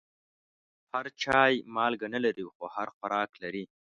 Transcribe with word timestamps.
هر 0.91 1.05
چای 1.21 1.53
مالګه 1.75 2.07
نه 2.13 2.19
لري، 2.25 2.45
خو 2.55 2.63
هر 2.75 2.87
خوراک 2.95 3.31
لري. 3.43 3.63